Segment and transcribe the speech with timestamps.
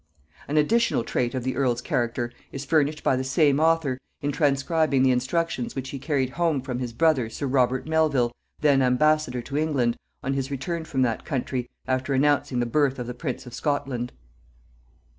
[0.47, 5.03] An additional trait of the earl's character is furnished by the same author, in transcribing
[5.03, 9.57] the instructions which he carried home from his brother sir Robert Melvil, then ambassador to
[9.59, 13.53] England, on his return from that country, after announcing the birth of the prince of
[13.53, 14.11] Scotland.